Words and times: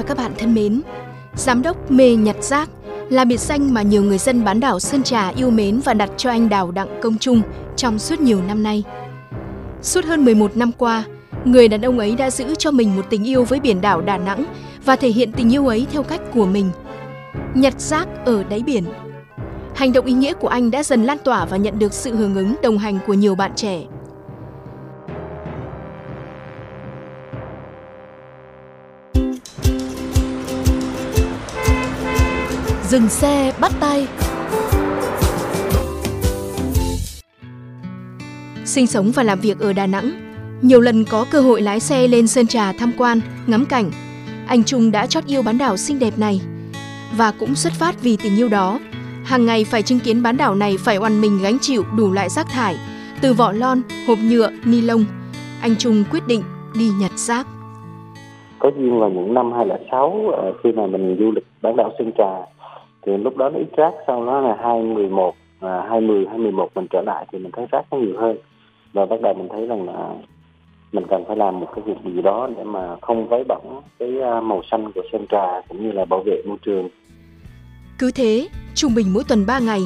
và 0.00 0.06
các 0.06 0.16
bạn 0.16 0.32
thân 0.38 0.54
mến, 0.54 0.82
Giám 1.34 1.62
đốc 1.62 1.90
mê 1.90 2.14
nhặt 2.14 2.36
rác 2.40 2.70
là 3.10 3.24
biệt 3.24 3.40
danh 3.40 3.74
mà 3.74 3.82
nhiều 3.82 4.02
người 4.02 4.18
dân 4.18 4.44
bán 4.44 4.60
đảo 4.60 4.80
Sơn 4.80 5.02
Trà 5.02 5.28
yêu 5.28 5.50
mến 5.50 5.80
và 5.84 5.94
đặt 5.94 6.10
cho 6.16 6.30
anh 6.30 6.48
Đào 6.48 6.70
Đặng 6.70 7.00
Công 7.02 7.18
Trung 7.18 7.42
trong 7.76 7.98
suốt 7.98 8.20
nhiều 8.20 8.42
năm 8.42 8.62
nay. 8.62 8.84
Suốt 9.82 10.04
hơn 10.04 10.24
11 10.24 10.56
năm 10.56 10.72
qua, 10.78 11.04
người 11.44 11.68
đàn 11.68 11.82
ông 11.82 11.98
ấy 11.98 12.16
đã 12.16 12.30
giữ 12.30 12.54
cho 12.58 12.70
mình 12.70 12.96
một 12.96 13.02
tình 13.10 13.28
yêu 13.28 13.44
với 13.44 13.60
biển 13.60 13.80
đảo 13.80 14.00
Đà 14.00 14.18
Nẵng 14.18 14.44
và 14.84 14.96
thể 14.96 15.08
hiện 15.08 15.32
tình 15.32 15.52
yêu 15.52 15.66
ấy 15.66 15.86
theo 15.92 16.02
cách 16.02 16.20
của 16.34 16.46
mình. 16.46 16.70
Nhặt 17.54 17.80
rác 17.80 18.08
ở 18.24 18.44
đáy 18.44 18.62
biển. 18.66 18.84
Hành 19.74 19.92
động 19.92 20.06
ý 20.06 20.12
nghĩa 20.12 20.34
của 20.34 20.48
anh 20.48 20.70
đã 20.70 20.82
dần 20.82 21.04
lan 21.04 21.18
tỏa 21.24 21.44
và 21.44 21.56
nhận 21.56 21.78
được 21.78 21.92
sự 21.92 22.16
hưởng 22.16 22.36
ứng 22.36 22.54
đồng 22.62 22.78
hành 22.78 22.98
của 23.06 23.14
nhiều 23.14 23.34
bạn 23.34 23.52
trẻ. 23.56 23.82
Dừng 32.90 33.08
xe 33.08 33.52
bắt 33.60 33.72
tay 33.80 34.06
Sinh 38.64 38.86
sống 38.86 39.10
và 39.14 39.22
làm 39.22 39.40
việc 39.40 39.60
ở 39.60 39.72
Đà 39.72 39.86
Nẵng, 39.86 40.10
nhiều 40.62 40.80
lần 40.80 41.04
có 41.10 41.26
cơ 41.32 41.40
hội 41.40 41.62
lái 41.62 41.80
xe 41.80 42.08
lên 42.08 42.26
Sơn 42.26 42.46
Trà 42.46 42.72
tham 42.72 42.92
quan, 42.98 43.20
ngắm 43.46 43.64
cảnh. 43.68 43.90
Anh 44.46 44.64
Trung 44.64 44.90
đã 44.92 45.06
chót 45.06 45.24
yêu 45.26 45.42
bán 45.42 45.58
đảo 45.58 45.76
xinh 45.76 45.98
đẹp 45.98 46.10
này. 46.16 46.40
Và 47.16 47.32
cũng 47.40 47.54
xuất 47.54 47.72
phát 47.72 47.94
vì 48.02 48.16
tình 48.16 48.36
yêu 48.36 48.48
đó, 48.48 48.78
hàng 49.24 49.46
ngày 49.46 49.64
phải 49.64 49.82
chứng 49.82 50.00
kiến 50.00 50.22
bán 50.22 50.36
đảo 50.36 50.54
này 50.54 50.76
phải 50.78 50.96
oằn 50.96 51.20
mình 51.20 51.38
gánh 51.42 51.58
chịu 51.60 51.82
đủ 51.96 52.12
loại 52.12 52.28
rác 52.28 52.46
thải, 52.52 52.76
từ 53.22 53.32
vỏ 53.32 53.52
lon, 53.52 53.82
hộp 54.08 54.18
nhựa, 54.30 54.50
ni 54.64 54.80
lông. 54.80 55.04
Anh 55.62 55.76
Trung 55.78 56.04
quyết 56.10 56.26
định 56.26 56.42
đi 56.78 56.90
nhặt 57.00 57.12
rác. 57.14 57.46
có 58.58 58.70
duyên 58.76 59.00
vào 59.00 59.10
những 59.10 59.34
năm 59.34 59.52
2006 59.52 60.30
ờ, 60.32 60.52
khi 60.62 60.72
mà 60.72 60.86
mình 60.86 61.16
du 61.20 61.30
lịch 61.30 61.44
bán 61.62 61.76
đảo 61.76 61.90
Sơn 61.98 62.12
Trà 62.18 62.59
thì 63.06 63.16
lúc 63.16 63.36
đó 63.36 63.48
nó 63.48 63.58
ít 63.58 63.68
rác 63.76 63.92
sau 64.06 64.26
đó 64.26 64.40
là 64.40 64.56
hai 64.62 64.82
mười 64.82 65.08
một 65.08 65.34
à, 65.60 65.86
hai 65.90 66.00
mười 66.00 66.26
hai 66.28 66.38
mười 66.38 66.52
một 66.52 66.68
mình 66.74 66.86
trở 66.90 67.02
lại 67.02 67.26
thì 67.32 67.38
mình 67.38 67.52
thấy 67.52 67.66
rác 67.72 67.82
nó 67.90 67.98
nhiều 67.98 68.14
hơn 68.20 68.36
và 68.92 69.06
bắt 69.06 69.20
đầu 69.22 69.34
mình 69.34 69.48
thấy 69.50 69.66
rằng 69.66 69.86
là 69.86 70.14
mình 70.92 71.04
cần 71.10 71.24
phải 71.26 71.36
làm 71.36 71.60
một 71.60 71.66
cái 71.74 71.84
việc 71.86 72.12
gì 72.14 72.22
đó 72.22 72.48
để 72.56 72.64
mà 72.64 72.96
không 73.02 73.28
vấy 73.28 73.44
bẩn 73.48 73.60
cái 73.98 74.20
à, 74.20 74.40
màu 74.40 74.62
xanh 74.70 74.92
của 74.92 75.02
Sơn 75.12 75.26
Trà 75.30 75.60
cũng 75.68 75.82
như 75.82 75.92
là 75.92 76.04
bảo 76.04 76.22
vệ 76.26 76.42
môi 76.46 76.56
trường 76.62 76.88
Cứ 77.98 78.10
thế, 78.14 78.48
trung 78.74 78.94
bình 78.94 79.06
mỗi 79.14 79.24
tuần 79.28 79.46
3 79.46 79.58
ngày, 79.58 79.80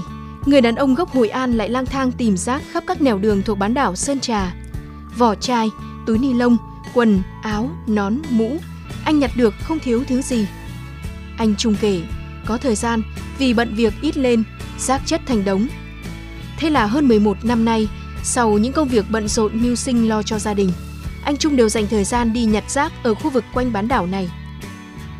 người 0.46 0.60
đàn 0.60 0.74
ông 0.74 0.94
gốc 0.94 1.08
Hội 1.08 1.28
An 1.28 1.52
lại 1.52 1.68
lang 1.68 1.86
thang 1.86 2.10
tìm 2.18 2.36
rác 2.36 2.62
khắp 2.72 2.82
các 2.86 3.02
nẻo 3.02 3.18
đường 3.18 3.42
thuộc 3.46 3.58
bán 3.58 3.74
đảo 3.74 3.94
Sơn 3.94 4.20
Trà. 4.20 4.54
Vỏ 5.18 5.34
chai, 5.34 5.68
túi 6.06 6.18
ni 6.18 6.32
lông, 6.32 6.56
quần, 6.94 7.18
áo, 7.42 7.68
nón, 7.88 8.14
mũ, 8.30 8.50
anh 9.04 9.18
nhặt 9.18 9.30
được 9.38 9.54
không 9.60 9.78
thiếu 9.78 10.00
thứ 10.08 10.20
gì. 10.20 10.46
Anh 11.38 11.54
Trung 11.58 11.74
kể, 11.80 12.00
có 12.46 12.58
thời 12.58 12.74
gian 12.74 13.02
vì 13.38 13.54
bận 13.54 13.74
việc 13.74 13.94
ít 14.00 14.16
lên, 14.16 14.42
rác 14.78 15.02
chất 15.06 15.20
thành 15.26 15.44
đống. 15.44 15.68
Thế 16.58 16.70
là 16.70 16.86
hơn 16.86 17.08
11 17.08 17.44
năm 17.44 17.64
nay, 17.64 17.88
sau 18.22 18.58
những 18.58 18.72
công 18.72 18.88
việc 18.88 19.04
bận 19.10 19.28
rộn 19.28 19.62
mưu 19.62 19.74
sinh 19.74 20.08
lo 20.08 20.22
cho 20.22 20.38
gia 20.38 20.54
đình, 20.54 20.70
anh 21.24 21.36
Trung 21.36 21.56
đều 21.56 21.68
dành 21.68 21.86
thời 21.86 22.04
gian 22.04 22.32
đi 22.32 22.44
nhặt 22.44 22.70
rác 22.70 22.92
ở 23.02 23.14
khu 23.14 23.30
vực 23.30 23.44
quanh 23.52 23.72
bán 23.72 23.88
đảo 23.88 24.06
này. 24.06 24.30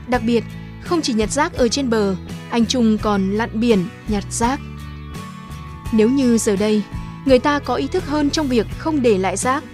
Đặc 0.08 0.22
biệt, 0.24 0.44
không 0.80 1.02
chỉ 1.02 1.12
nhặt 1.12 1.32
rác 1.32 1.52
ở 1.52 1.68
trên 1.68 1.90
bờ, 1.90 2.16
anh 2.50 2.66
Trung 2.66 2.98
còn 2.98 3.30
lặn 3.30 3.60
biển 3.60 3.86
nhặt 4.08 4.24
rác. 4.30 4.60
Nếu 5.92 6.10
như 6.10 6.38
giờ 6.38 6.56
đây, 6.56 6.82
người 7.24 7.38
ta 7.38 7.58
có 7.58 7.74
ý 7.74 7.86
thức 7.86 8.06
hơn 8.06 8.30
trong 8.30 8.48
việc 8.48 8.66
không 8.78 9.02
để 9.02 9.18
lại 9.18 9.36
rác, 9.36 9.64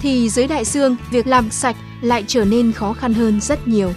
thì 0.00 0.28
dưới 0.28 0.46
đại 0.46 0.64
dương, 0.64 0.96
việc 1.10 1.26
làm 1.26 1.50
sạch 1.50 1.76
lại 2.00 2.24
trở 2.26 2.44
nên 2.44 2.72
khó 2.72 2.92
khăn 2.92 3.14
hơn 3.14 3.40
rất 3.40 3.68
nhiều. 3.68 3.92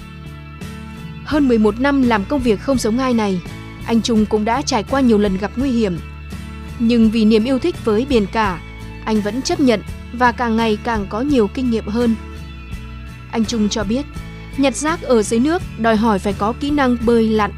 Hơn 1.29 1.47
11 1.47 1.79
năm 1.79 2.01
làm 2.01 2.25
công 2.25 2.41
việc 2.41 2.61
không 2.61 2.77
giống 2.77 2.99
ai 2.99 3.13
này, 3.13 3.41
anh 3.85 4.01
Trung 4.01 4.25
cũng 4.25 4.45
đã 4.45 4.61
trải 4.61 4.83
qua 4.83 5.01
nhiều 5.01 5.17
lần 5.17 5.37
gặp 5.37 5.51
nguy 5.55 5.71
hiểm. 5.71 5.99
Nhưng 6.79 7.11
vì 7.11 7.25
niềm 7.25 7.43
yêu 7.43 7.59
thích 7.59 7.85
với 7.85 8.05
biển 8.09 8.25
cả, 8.31 8.61
anh 9.05 9.21
vẫn 9.21 9.41
chấp 9.41 9.59
nhận 9.59 9.81
và 10.13 10.31
càng 10.31 10.57
ngày 10.57 10.77
càng 10.83 11.05
có 11.09 11.21
nhiều 11.21 11.47
kinh 11.47 11.69
nghiệm 11.69 11.87
hơn. 11.87 12.15
Anh 13.31 13.45
Trung 13.45 13.69
cho 13.69 13.83
biết, 13.83 14.05
nhặt 14.57 14.75
rác 14.75 15.01
ở 15.01 15.23
dưới 15.23 15.39
nước 15.39 15.61
đòi 15.77 15.95
hỏi 15.95 16.19
phải 16.19 16.33
có 16.33 16.53
kỹ 16.59 16.71
năng 16.71 16.97
bơi 17.05 17.29
lặn. 17.29 17.51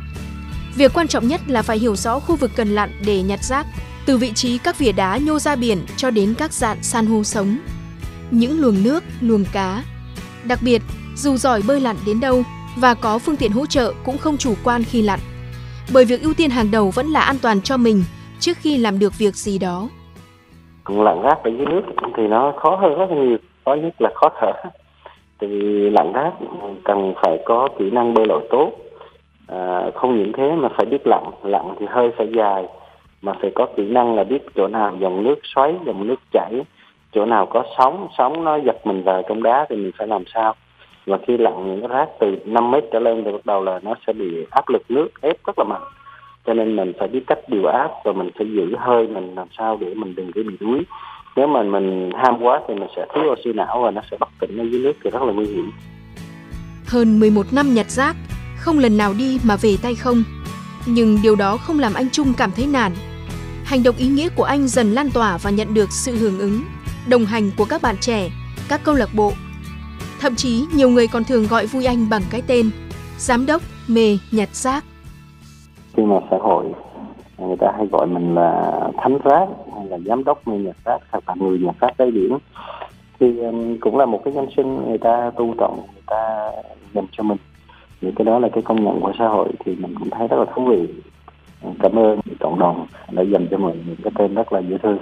Việc 0.76 0.94
quan 0.94 1.08
trọng 1.08 1.28
nhất 1.28 1.42
là 1.48 1.62
phải 1.62 1.80
hiểu 1.80 1.96
rõ 1.96 2.20
khu 2.20 2.36
vực 2.36 2.52
cần 2.56 2.76
lặn 2.76 2.92
để 3.06 3.22
nhặt 3.22 3.44
rác, 3.44 3.66
từ 4.06 4.18
vị 4.18 4.32
trí 4.36 4.58
các 4.58 4.80
vỉa 4.80 4.92
đá 4.92 5.18
nhô 5.18 5.40
ra 5.40 5.56
biển 5.56 5.86
cho 5.98 6.12
đến 6.12 6.34
các 6.34 6.54
dạn 6.54 6.84
san 6.84 7.06
hô 7.06 7.24
sống. 7.24 7.60
Những 8.32 8.60
luồng 8.60 8.84
nước, 8.84 9.04
luồng 9.22 9.46
cá. 9.46 9.84
Đặc 10.44 10.60
biệt, 10.62 10.82
dù 11.16 11.38
giỏi 11.38 11.62
bơi 11.62 11.80
lặn 11.82 11.98
đến 12.06 12.20
đâu 12.20 12.44
và 12.76 12.94
có 12.94 13.20
phương 13.20 13.36
tiện 13.40 13.52
hỗ 13.52 13.66
trợ 13.66 13.94
cũng 14.06 14.18
không 14.18 14.38
chủ 14.38 14.54
quan 14.64 14.82
khi 14.84 15.02
lặn. 15.02 15.20
Bởi 15.94 16.06
việc 16.06 16.22
ưu 16.22 16.34
tiên 16.34 16.50
hàng 16.50 16.72
đầu 16.72 16.92
vẫn 16.96 17.06
là 17.06 17.20
an 17.20 17.36
toàn 17.42 17.62
cho 17.62 17.78
mình 17.78 18.04
trước 18.40 18.58
khi 18.58 18.78
làm 18.78 19.00
được 19.00 19.14
việc 19.18 19.36
gì 19.36 19.60
đó. 19.60 19.90
lặn 20.88 21.22
rác 21.22 21.44
ở 21.44 21.52
dưới 21.58 21.66
nước 21.66 21.82
thì 22.18 22.28
nó 22.28 22.54
khó 22.58 22.76
hơn 22.76 22.98
rất 22.98 23.10
nhiều 23.12 23.38
khó 23.66 23.74
nhất 23.74 23.94
là 24.00 24.10
khó 24.16 24.30
thở 24.40 24.52
thì 25.40 25.48
lặn 25.90 26.14
rác 26.14 26.32
cần 26.84 27.14
phải 27.22 27.40
có 27.46 27.68
kỹ 27.80 27.90
năng 27.92 28.14
bơi 28.14 28.26
lội 28.26 28.48
tốt 28.50 28.72
à, 29.48 29.92
không 29.96 30.18
những 30.18 30.32
thế 30.38 30.52
mà 30.56 30.70
phải 30.78 30.86
biết 30.86 31.02
lặn 31.06 31.24
lặn 31.44 31.76
thì 31.80 31.86
hơi 31.90 32.12
phải 32.18 32.28
dài 32.36 32.66
mà 33.22 33.34
phải 33.42 33.52
có 33.56 33.68
kỹ 33.78 33.84
năng 33.84 34.16
là 34.16 34.24
biết 34.24 34.42
chỗ 34.56 34.68
nào 34.68 34.98
dòng 35.00 35.24
nước 35.24 35.36
xoáy 35.44 35.76
dòng 35.86 36.08
nước 36.08 36.20
chảy 36.32 36.62
chỗ 37.14 37.26
nào 37.26 37.46
có 37.46 37.64
sóng 37.78 38.08
sóng 38.18 38.44
nó 38.44 38.56
giật 38.66 38.88
mình 38.88 39.04
vào 39.04 39.22
trong 39.30 39.44
đá 39.44 39.66
thì 39.70 39.76
mình 39.76 39.92
phải 39.98 40.08
làm 40.08 40.24
sao 40.34 40.56
và 41.06 41.18
khi 41.28 41.38
lặn 41.38 41.54
những 41.68 41.82
cái 41.82 41.98
rác 41.98 42.10
từ 42.20 42.36
5 42.46 42.72
mét 42.72 42.84
trở 42.94 43.00
lên 43.00 43.24
thì 43.26 43.32
bắt 43.32 43.46
đầu 43.46 43.64
là 43.64 43.80
nó 43.84 43.96
sẽ 44.08 44.14
bị 44.14 44.46
áp 44.50 44.70
lực 44.70 44.82
nước 44.90 45.08
ép 45.22 45.46
rất 45.46 45.60
là 45.60 45.64
mạnh 45.64 45.84
cho 46.46 46.54
nên 46.54 46.76
mình 46.76 46.94
phải 47.00 47.08
biết 47.08 47.24
cách 47.28 47.40
điều 47.48 47.66
áp 47.66 47.90
và 48.04 48.12
mình 48.12 48.30
phải 48.38 48.48
giữ 48.52 48.76
hơi 48.80 49.08
mình 49.08 49.36
làm 49.36 49.48
sao 49.58 49.78
để 49.82 49.94
mình 49.94 50.16
đừng 50.16 50.32
có 50.32 50.42
bị 50.44 50.58
đuối 50.60 50.86
nếu 51.36 51.48
mà 51.48 51.64
mình 51.64 52.10
ham 52.16 52.38
quá 52.42 52.62
thì 52.68 52.74
mình 52.74 52.90
sẽ 52.96 53.06
thiếu 53.14 53.32
oxy 53.32 53.54
não 53.54 53.82
và 53.84 53.92
nó 53.92 54.02
sẽ 54.12 54.18
bất 54.20 54.30
tỉnh 54.40 54.58
ở 54.58 54.64
dưới 54.64 54.82
nước 54.82 54.94
thì 55.04 55.10
rất 55.10 55.22
là 55.22 55.34
nguy 55.34 55.46
hiểm 55.46 55.72
Hơn 56.88 57.20
11 57.20 57.46
năm 57.52 57.74
nhặt 57.74 57.90
rác, 57.90 58.16
không 58.58 58.80
lần 58.80 58.98
nào 58.98 59.14
đi 59.18 59.40
mà 59.44 59.56
về 59.56 59.76
tay 59.82 59.96
không. 59.96 60.24
Nhưng 60.86 61.18
điều 61.24 61.36
đó 61.36 61.58
không 61.58 61.80
làm 61.80 61.94
anh 61.94 62.10
Trung 62.10 62.34
cảm 62.38 62.52
thấy 62.56 62.68
nản. 62.68 62.92
Hành 63.66 63.84
động 63.84 63.96
ý 63.98 64.08
nghĩa 64.08 64.30
của 64.36 64.44
anh 64.44 64.68
dần 64.68 64.92
lan 64.92 65.10
tỏa 65.14 65.38
và 65.38 65.50
nhận 65.50 65.74
được 65.74 65.92
sự 65.92 66.16
hưởng 66.16 66.40
ứng, 66.40 66.62
đồng 67.10 67.26
hành 67.26 67.52
của 67.58 67.66
các 67.70 67.82
bạn 67.82 67.96
trẻ, 68.02 68.30
các 68.70 68.82
câu 68.84 68.96
lạc 68.96 69.10
bộ. 69.16 69.34
Thậm 70.22 70.36
chí 70.36 70.66
nhiều 70.76 70.90
người 70.90 71.08
còn 71.08 71.24
thường 71.24 71.48
gọi 71.50 71.66
vui 71.66 71.86
anh 71.86 72.10
bằng 72.10 72.22
cái 72.32 72.42
tên 72.48 72.70
Giám 73.18 73.46
đốc 73.46 73.62
mê 73.88 74.18
nhặt 74.32 74.50
rác. 74.56 74.84
khi 75.94 76.04
mà 76.04 76.16
xã 76.32 76.38
hội, 76.42 76.66
người 77.38 77.56
ta 77.60 77.72
hay 77.78 77.88
gọi 77.92 78.08
mình 78.08 78.36
là 78.36 78.72
thánh 78.98 79.18
rác 79.24 79.48
hay 79.76 79.86
là 79.86 79.98
giám 80.06 80.24
đốc 80.24 80.48
mê 80.48 80.58
nhặt 80.58 80.76
rác 80.86 80.98
hoặc 81.12 81.24
là 81.28 81.36
người 81.38 81.60
nhặt 81.60 81.76
rác 81.80 81.98
đáy 81.98 82.12
biển. 82.12 82.38
Thì 83.20 83.40
um, 83.40 83.78
cũng 83.78 83.98
là 83.98 84.06
một 84.06 84.22
cái 84.26 84.34
danh 84.34 84.48
xưng 84.58 84.86
người 84.88 84.98
ta 84.98 85.32
tôn 85.38 85.54
trọng, 85.58 85.76
người 85.76 86.04
ta 86.08 86.52
dành 86.94 87.06
cho 87.12 87.24
mình. 87.24 87.38
Thì 88.02 88.08
cái 88.16 88.26
đó 88.26 88.40
là 88.40 88.50
cái 88.54 88.64
công 88.64 88.84
nhận 88.84 89.02
của 89.02 89.14
xã 89.20 89.28
hội 89.28 89.50
thì 89.66 89.76
mình 89.76 89.96
cũng 90.00 90.10
thấy 90.10 90.28
rất 90.28 90.38
là 90.38 90.46
thú 90.56 90.66
vị. 90.66 90.88
Cảm 91.80 92.00
ơn 92.00 92.20
cộng 92.40 92.60
đồng 92.60 92.88
đã 93.12 93.24
dành 93.24 93.48
cho 93.52 93.58
mình 93.58 93.84
những 93.88 93.96
cái 94.04 94.12
tên 94.18 94.36
rất 94.36 94.54
là 94.54 94.60
dễ 94.60 94.78
thương. 94.84 94.98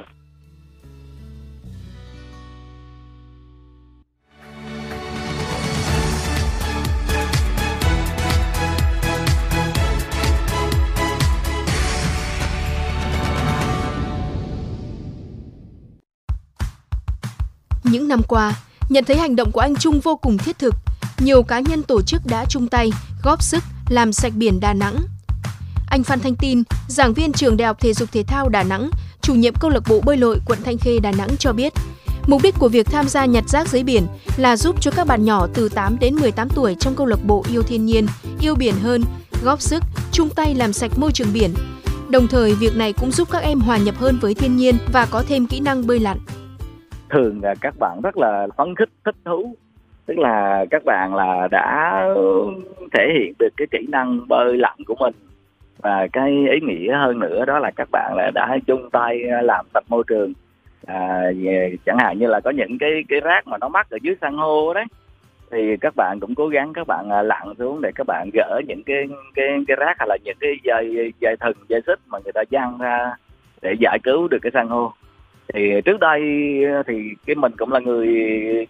Những 17.92 18.08
năm 18.08 18.22
qua, 18.28 18.54
nhận 18.90 19.04
thấy 19.04 19.18
hành 19.18 19.36
động 19.36 19.52
của 19.52 19.60
anh 19.60 19.76
Trung 19.76 20.00
vô 20.00 20.16
cùng 20.16 20.38
thiết 20.38 20.60
thực, 20.60 20.76
nhiều 21.18 21.44
cá 21.44 21.60
nhân 21.60 21.84
tổ 21.84 22.02
chức 22.02 22.26
đã 22.26 22.46
chung 22.46 22.68
tay 22.68 22.92
góp 23.24 23.44
sức 23.44 23.64
làm 23.90 24.14
sạch 24.14 24.34
biển 24.36 24.60
Đà 24.60 24.74
Nẵng. 24.74 24.96
Anh 25.90 26.04
Phan 26.04 26.20
Thanh 26.20 26.36
Tin, 26.36 26.64
giảng 26.88 27.14
viên 27.14 27.32
trường 27.32 27.58
Đại 27.58 27.68
học 27.68 27.78
Thể 27.80 27.94
dục 27.94 28.12
Thể 28.12 28.24
thao 28.24 28.50
Đà 28.50 28.64
Nẵng, 28.64 28.90
chủ 29.22 29.36
nhiệm 29.36 29.54
câu 29.60 29.70
lạc 29.72 29.84
bộ 29.90 30.02
bơi 30.02 30.18
lội 30.18 30.40
quận 30.46 30.60
Thanh 30.64 30.78
Khê 30.78 31.00
Đà 31.00 31.12
Nẵng 31.12 31.38
cho 31.40 31.54
biết, 31.54 31.74
mục 32.28 32.42
đích 32.44 32.56
của 32.60 32.70
việc 32.70 32.86
tham 32.86 33.08
gia 33.08 33.26
nhặt 33.26 33.50
rác 33.50 33.68
dưới 33.68 33.84
biển 33.84 34.08
là 34.38 34.58
giúp 34.58 34.76
cho 34.82 34.92
các 34.92 35.08
bạn 35.08 35.26
nhỏ 35.26 35.48
từ 35.54 35.70
8 35.70 36.00
đến 36.00 36.16
18 36.16 36.50
tuổi 36.50 36.76
trong 36.80 36.96
câu 36.96 37.08
lạc 37.08 37.20
bộ 37.26 37.46
yêu 37.52 37.64
thiên 37.64 37.86
nhiên, 37.86 38.08
yêu 38.40 38.56
biển 38.56 38.76
hơn, 38.80 39.04
góp 39.44 39.62
sức, 39.62 39.84
chung 40.12 40.30
tay 40.30 40.56
làm 40.56 40.74
sạch 40.74 40.92
môi 40.98 41.12
trường 41.12 41.34
biển. 41.34 41.54
Đồng 42.10 42.28
thời, 42.28 42.56
việc 42.56 42.76
này 42.76 42.94
cũng 42.94 43.12
giúp 43.12 43.28
các 43.32 43.44
em 43.44 43.60
hòa 43.60 43.78
nhập 43.78 43.96
hơn 43.98 44.20
với 44.22 44.34
thiên 44.34 44.58
nhiên 44.58 44.78
và 44.94 45.06
có 45.06 45.24
thêm 45.28 45.48
kỹ 45.48 45.60
năng 45.60 45.88
bơi 45.88 46.00
lặn. 46.00 46.18
Thường 47.10 47.40
là 47.44 47.56
các 47.62 47.74
bạn 47.80 48.00
rất 48.04 48.18
là 48.18 48.48
phấn 48.58 48.76
khích, 48.76 48.90
thích 49.06 49.16
thú. 49.26 49.56
Tức 50.06 50.18
là 50.18 50.66
các 50.72 50.84
bạn 50.86 51.16
là 51.16 51.48
đã 51.52 52.04
thể 52.94 53.08
hiện 53.14 53.34
được 53.40 53.50
cái 53.58 53.68
kỹ 53.72 53.88
năng 53.90 54.28
bơi 54.28 54.58
lặn 54.58 54.78
của 54.88 54.96
mình. 55.00 55.14
Và 55.78 56.08
cái 56.14 56.30
ý 56.30 56.60
nghĩa 56.62 56.98
hơn 56.98 57.20
nữa 57.20 57.46
đó 57.46 57.60
là 57.60 57.72
các 57.72 57.88
bạn 57.92 58.14
là 58.18 58.32
đã 58.34 58.58
chung 58.68 58.90
tay 58.90 59.20
làm 59.44 59.66
sạch 59.74 59.84
môi 59.90 60.04
trường. 60.08 60.34
À, 60.88 61.32
chẳng 61.86 61.98
hạn 62.00 62.20
như 62.20 62.28
là 62.28 62.40
có 62.40 62.50
những 62.50 62.78
cái 62.80 63.04
cái 63.10 63.20
rác 63.20 63.48
mà 63.48 63.58
nó 63.58 63.70
mắc 63.70 63.90
ở 63.90 63.98
dưới 64.02 64.16
san 64.22 64.34
hô 64.38 64.74
đấy 64.74 64.86
thì 65.52 65.78
các 65.82 65.94
bạn 65.96 66.18
cũng 66.22 66.36
cố 66.36 66.48
gắng 66.48 66.74
các 66.74 66.88
bạn 66.88 67.10
à, 67.10 67.22
lặn 67.22 67.54
xuống 67.60 67.82
để 67.82 67.92
các 67.96 68.08
bạn 68.08 68.30
gỡ 68.34 68.62
những 68.68 68.84
cái 68.84 69.08
cái 69.36 69.48
cái 69.68 69.78
rác 69.80 69.96
hay 70.00 70.08
là 70.08 70.18
những 70.24 70.38
cái 70.40 70.52
dây 70.64 71.14
dây 71.20 71.36
thừng 71.40 71.58
dây 71.68 71.82
xích 71.88 72.00
mà 72.08 72.20
người 72.24 72.34
ta 72.34 72.42
giăng 72.50 72.78
ra 72.80 73.14
để 73.62 73.74
giải 73.80 74.00
cứu 74.04 74.28
được 74.28 74.38
cái 74.42 74.52
san 74.54 74.68
hô 74.68 74.92
thì 75.54 75.82
trước 75.86 76.00
đây 76.00 76.22
thì 76.88 77.10
cái 77.26 77.36
mình 77.36 77.52
cũng 77.58 77.72
là 77.72 77.80
người 77.80 78.08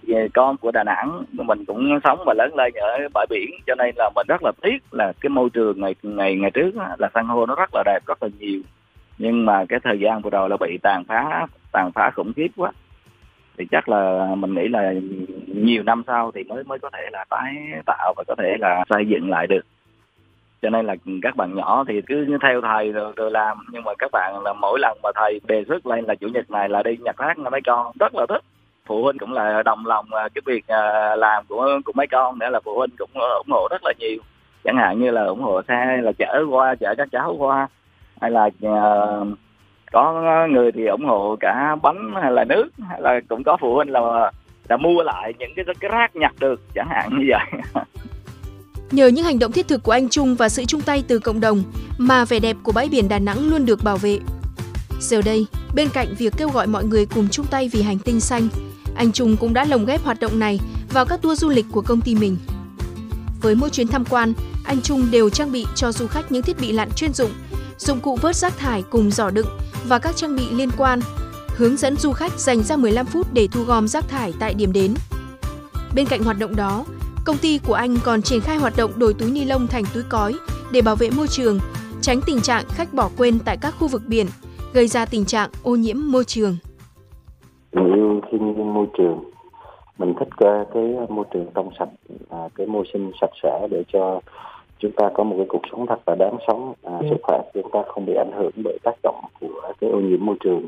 à, 0.07 0.21
con 0.33 0.57
của 0.57 0.71
Đà 0.71 0.83
Nẵng, 0.83 1.23
mình 1.31 1.65
cũng 1.65 1.99
sống 2.03 2.23
và 2.25 2.33
lớn 2.37 2.55
lên 2.55 2.73
ở 2.73 2.97
bãi 3.13 3.25
biển, 3.29 3.49
cho 3.67 3.75
nên 3.75 3.95
là 3.97 4.09
mình 4.15 4.27
rất 4.27 4.43
là 4.43 4.51
tiếc 4.61 4.77
là 4.91 5.13
cái 5.21 5.29
môi 5.29 5.49
trường 5.49 5.81
ngày 5.81 5.95
ngày 6.03 6.35
ngày 6.35 6.51
trước 6.51 6.71
là 6.97 7.09
san 7.13 7.27
hô 7.27 7.45
nó 7.45 7.55
rất 7.55 7.69
là 7.73 7.83
đẹp, 7.85 7.99
rất 8.07 8.23
là 8.23 8.29
nhiều. 8.39 8.61
Nhưng 9.17 9.45
mà 9.45 9.65
cái 9.69 9.79
thời 9.83 9.99
gian 9.99 10.21
vừa 10.21 10.29
rồi 10.29 10.49
là 10.49 10.57
bị 10.57 10.77
tàn 10.83 11.03
phá 11.07 11.47
tàn 11.71 11.91
phá 11.91 12.11
khủng 12.15 12.33
khiếp 12.33 12.47
quá. 12.57 12.71
Thì 13.57 13.65
chắc 13.71 13.89
là 13.89 14.27
mình 14.37 14.53
nghĩ 14.53 14.67
là 14.67 14.93
nhiều 15.47 15.83
năm 15.83 16.03
sau 16.07 16.31
thì 16.35 16.43
mới 16.43 16.63
mới 16.63 16.79
có 16.79 16.89
thể 16.93 17.09
là 17.11 17.25
tái 17.29 17.55
tạo 17.85 18.13
và 18.17 18.23
có 18.27 18.35
thể 18.37 18.57
là 18.59 18.83
xây 18.89 19.05
dựng 19.07 19.29
lại 19.29 19.47
được 19.47 19.61
cho 20.61 20.69
nên 20.69 20.85
là 20.85 20.95
các 21.21 21.35
bạn 21.35 21.55
nhỏ 21.55 21.83
thì 21.87 22.01
cứ 22.07 22.37
theo 22.41 22.61
thầy 22.61 22.91
rồi, 22.91 23.13
rồi 23.15 23.31
làm. 23.31 23.57
Nhưng 23.71 23.83
mà 23.83 23.91
các 23.99 24.11
bạn 24.11 24.43
là 24.43 24.53
mỗi 24.53 24.79
lần 24.79 24.97
mà 25.03 25.09
thầy 25.15 25.41
đề 25.47 25.63
xuất 25.67 25.85
lên 25.85 26.05
là 26.05 26.15
chủ 26.15 26.27
nhật 26.27 26.51
này 26.51 26.69
là 26.69 26.83
đi 26.83 26.97
nhặt 26.97 27.17
rác 27.17 27.37
mấy 27.37 27.61
con. 27.65 27.91
Rất 27.99 28.15
là 28.15 28.25
thích. 28.29 28.43
Phụ 28.85 29.03
huynh 29.03 29.17
cũng 29.17 29.33
là 29.33 29.63
đồng 29.63 29.85
lòng 29.85 30.13
à, 30.13 30.29
cái 30.35 30.41
việc 30.45 30.67
à, 30.67 31.15
làm 31.15 31.43
của 31.49 31.79
của 31.85 31.91
mấy 31.95 32.07
con 32.07 32.39
nữa 32.39 32.49
là 32.49 32.59
phụ 32.65 32.77
huynh 32.77 32.89
cũng 32.97 33.09
ủng 33.13 33.49
hộ 33.49 33.67
rất 33.71 33.81
là 33.83 33.93
nhiều. 33.99 34.17
Chẳng 34.63 34.77
hạn 34.77 34.99
như 34.99 35.11
là 35.11 35.25
ủng 35.25 35.41
hộ 35.41 35.61
xe 35.67 35.97
là 36.01 36.11
chở 36.17 36.45
qua 36.49 36.75
chở 36.75 36.95
các 36.97 37.07
cháu 37.11 37.35
qua 37.39 37.67
hay 38.21 38.31
là 38.31 38.45
uh, 38.45 39.27
có 39.91 40.21
người 40.49 40.71
thì 40.71 40.85
ủng 40.85 41.05
hộ 41.05 41.35
cả 41.39 41.75
bánh 41.81 42.13
hay 42.21 42.31
là 42.31 42.43
nước 42.43 42.69
hay 42.89 43.01
là 43.01 43.19
cũng 43.29 43.43
có 43.43 43.57
phụ 43.61 43.75
huynh 43.75 43.91
là 43.91 44.31
là 44.69 44.77
mua 44.77 45.03
lại 45.03 45.33
những 45.39 45.51
cái 45.55 45.65
cái 45.79 45.91
rác 45.91 46.15
nhặt 46.15 46.33
được 46.39 46.61
chẳng 46.75 46.87
hạn 46.89 47.09
như 47.11 47.25
vậy. 47.29 47.61
Nhờ 48.91 49.07
những 49.07 49.25
hành 49.25 49.39
động 49.39 49.51
thiết 49.51 49.67
thực 49.67 49.83
của 49.83 49.91
anh 49.91 50.09
Trung 50.09 50.35
và 50.35 50.49
sự 50.49 50.65
chung 50.65 50.81
tay 50.81 51.03
từ 51.07 51.19
cộng 51.19 51.39
đồng 51.39 51.63
mà 51.97 52.25
vẻ 52.25 52.39
đẹp 52.39 52.57
của 52.63 52.71
bãi 52.71 52.89
biển 52.89 53.09
Đà 53.09 53.19
Nẵng 53.19 53.49
luôn 53.49 53.65
được 53.65 53.83
bảo 53.83 53.97
vệ. 53.97 54.19
Giờ 54.99 55.21
đây, 55.21 55.45
bên 55.73 55.89
cạnh 55.89 56.15
việc 56.17 56.33
kêu 56.37 56.49
gọi 56.49 56.67
mọi 56.67 56.83
người 56.83 57.05
cùng 57.05 57.29
chung 57.29 57.45
tay 57.45 57.69
vì 57.69 57.81
hành 57.81 57.99
tinh 57.99 58.19
xanh, 58.19 58.47
anh 58.95 59.11
Trung 59.11 59.37
cũng 59.37 59.53
đã 59.53 59.65
lồng 59.65 59.85
ghép 59.85 60.03
hoạt 60.03 60.19
động 60.19 60.39
này 60.39 60.59
vào 60.93 61.05
các 61.05 61.21
tour 61.21 61.39
du 61.41 61.49
lịch 61.49 61.65
của 61.71 61.81
công 61.81 62.01
ty 62.01 62.15
mình. 62.15 62.37
Với 63.41 63.55
mỗi 63.55 63.69
chuyến 63.69 63.87
tham 63.87 64.05
quan, 64.05 64.33
anh 64.63 64.81
Trung 64.81 65.11
đều 65.11 65.29
trang 65.29 65.51
bị 65.51 65.65
cho 65.75 65.91
du 65.91 66.07
khách 66.07 66.31
những 66.31 66.43
thiết 66.43 66.59
bị 66.59 66.71
lặn 66.71 66.89
chuyên 66.95 67.13
dụng, 67.13 67.31
dụng 67.77 67.99
cụ 67.99 68.17
vớt 68.21 68.35
rác 68.35 68.57
thải 68.57 68.83
cùng 68.89 69.11
giỏ 69.11 69.29
đựng 69.29 69.47
và 69.87 69.99
các 69.99 70.15
trang 70.15 70.35
bị 70.35 70.43
liên 70.51 70.69
quan, 70.77 70.99
hướng 71.55 71.77
dẫn 71.77 71.97
du 71.97 72.11
khách 72.11 72.39
dành 72.39 72.63
ra 72.63 72.75
15 72.75 73.05
phút 73.05 73.33
để 73.33 73.47
thu 73.51 73.63
gom 73.63 73.87
rác 73.87 74.09
thải 74.09 74.33
tại 74.39 74.53
điểm 74.53 74.73
đến. 74.73 74.93
Bên 75.95 76.05
cạnh 76.05 76.23
hoạt 76.23 76.39
động 76.39 76.55
đó, 76.55 76.85
Công 77.29 77.37
ty 77.41 77.59
của 77.67 77.73
anh 77.73 77.95
còn 78.05 78.21
triển 78.21 78.41
khai 78.41 78.57
hoạt 78.57 78.73
động 78.77 78.91
đổi 78.97 79.13
túi 79.19 79.31
ni 79.31 79.45
lông 79.45 79.67
thành 79.67 79.83
túi 79.93 80.03
cói 80.09 80.33
để 80.73 80.81
bảo 80.81 80.95
vệ 80.95 81.09
môi 81.17 81.27
trường, 81.27 81.59
tránh 82.01 82.19
tình 82.25 82.41
trạng 82.41 82.63
khách 82.67 82.93
bỏ 82.93 83.09
quên 83.17 83.39
tại 83.45 83.57
các 83.61 83.73
khu 83.79 83.87
vực 83.87 84.01
biển, 84.07 84.25
gây 84.73 84.87
ra 84.87 85.05
tình 85.05 85.25
trạng 85.25 85.49
ô 85.63 85.75
nhiễm 85.75 85.95
môi 85.99 86.23
trường. 86.23 86.57
Mình 87.73 87.93
yêu 87.93 88.21
thiên 88.31 88.45
nhiên 88.45 88.73
môi 88.73 88.87
trường, 88.97 89.23
mình 89.97 90.13
thích 90.19 90.27
cái, 90.37 90.65
cái 90.73 90.83
môi 91.09 91.25
trường 91.33 91.47
trong 91.55 91.69
sạch, 91.79 91.89
cái 92.55 92.67
môi 92.67 92.85
sinh 92.93 93.11
sạch 93.21 93.31
sẽ 93.43 93.67
để 93.71 93.83
cho 93.93 94.21
chúng 94.79 94.91
ta 94.91 95.09
có 95.13 95.23
một 95.23 95.35
cái 95.37 95.45
cuộc 95.49 95.61
sống 95.71 95.85
thật 95.87 95.99
là 96.05 96.15
đáng 96.15 96.37
sống, 96.47 96.73
à, 96.83 96.93
sức 97.09 97.17
khỏe 97.23 97.41
chúng 97.53 97.71
ta 97.73 97.79
không 97.87 98.05
bị 98.05 98.13
ảnh 98.13 98.31
hưởng 98.37 98.51
bởi 98.63 98.77
tác 98.83 98.95
động 99.03 99.23
của 99.39 99.73
cái 99.81 99.89
ô 99.89 99.99
nhiễm 99.99 100.25
môi 100.25 100.35
trường 100.39 100.65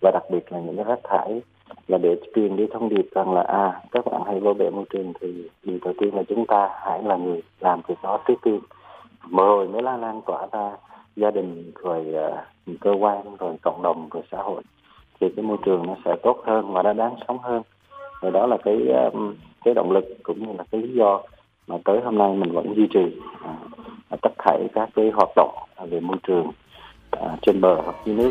và 0.00 0.10
đặc 0.10 0.22
biệt 0.32 0.52
là 0.52 0.60
những 0.60 0.76
cái 0.76 0.84
rác 0.84 1.00
thải 1.04 1.40
là 1.88 1.98
để 1.98 2.16
truyền 2.34 2.56
đi 2.56 2.66
thông 2.72 2.88
điệp 2.88 3.08
rằng 3.12 3.32
là 3.32 3.42
à 3.42 3.80
các 3.90 4.04
bạn 4.06 4.22
hãy 4.26 4.40
bảo 4.40 4.54
vệ 4.54 4.70
môi 4.70 4.84
trường 4.90 5.12
thì 5.20 5.48
điều 5.62 5.78
đầu 5.82 5.94
tiên 5.98 6.14
là 6.14 6.22
chúng 6.28 6.46
ta 6.46 6.70
hãy 6.80 7.02
là 7.02 7.16
người 7.16 7.42
làm 7.60 7.80
việc 7.88 7.94
đó 8.02 8.18
trước 8.28 8.34
tiên. 8.42 8.60
Rồi 9.36 9.68
mới 9.68 9.82
là 9.82 9.96
lan 9.96 10.20
tỏa 10.26 10.46
ra 10.52 10.72
gia 11.16 11.30
đình 11.30 11.72
rồi 11.82 12.06
uh, 12.14 12.80
cơ 12.80 12.92
quan 13.00 13.36
rồi 13.36 13.56
cộng 13.62 13.82
đồng 13.82 14.08
rồi 14.10 14.22
xã 14.32 14.38
hội 14.42 14.62
thì 15.20 15.26
cái 15.36 15.44
môi 15.44 15.56
trường 15.64 15.86
nó 15.86 15.94
sẽ 16.04 16.16
tốt 16.22 16.42
hơn 16.46 16.72
và 16.72 16.82
nó 16.82 16.92
đáng 16.92 17.14
sống 17.28 17.38
hơn. 17.38 17.62
Và 18.22 18.30
đó 18.30 18.46
là 18.46 18.56
cái 18.64 18.76
um, 19.12 19.34
cái 19.64 19.74
động 19.74 19.90
lực 19.90 20.04
cũng 20.22 20.46
như 20.46 20.52
là 20.58 20.64
cái 20.70 20.82
lý 20.82 20.94
do 20.94 21.20
mà 21.66 21.76
tới 21.84 22.00
hôm 22.04 22.18
nay 22.18 22.36
mình 22.36 22.52
vẫn 22.52 22.74
duy 22.76 22.88
trì 22.90 23.20
uh, 24.14 24.20
tất 24.22 24.32
cả 24.38 24.58
các 24.74 24.88
cái 24.94 25.10
hoạt 25.14 25.28
động 25.36 25.54
về 25.90 26.00
môi 26.00 26.16
trường 26.22 26.46
uh, 27.16 27.30
trên 27.42 27.60
bờ 27.60 27.74
hoặc 27.74 27.96
dưới 28.04 28.16
nước. 28.16 28.30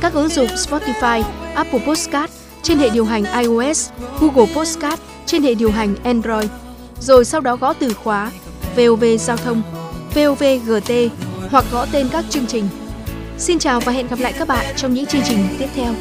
các 0.00 0.14
ứng 0.14 0.28
dụng 0.28 0.46
Spotify, 0.46 1.22
Apple 1.54 1.80
Podcast 1.86 2.30
trên 2.62 2.78
hệ 2.78 2.90
điều 2.90 3.04
hành 3.04 3.24
iOS, 3.24 3.90
Google 4.20 4.54
Podcast 4.54 5.00
trên 5.26 5.42
hệ 5.42 5.54
điều 5.54 5.70
hành 5.70 5.94
Android. 6.04 6.48
Rồi 7.00 7.24
sau 7.24 7.40
đó 7.40 7.56
gõ 7.56 7.72
từ 7.72 7.94
khóa 7.94 8.30
VOV 8.76 9.04
Giao 9.18 9.36
thông, 9.36 9.62
VOVGT 10.14 10.92
hoặc 11.50 11.64
gõ 11.72 11.86
tên 11.92 12.08
các 12.12 12.24
chương 12.30 12.46
trình. 12.46 12.68
Xin 13.38 13.58
chào 13.58 13.80
và 13.80 13.92
hẹn 13.92 14.08
gặp 14.08 14.18
lại 14.18 14.32
các 14.38 14.48
bạn 14.48 14.66
trong 14.76 14.94
những 14.94 15.06
chương 15.06 15.22
trình 15.24 15.38
tiếp 15.58 15.68
theo. 15.74 15.94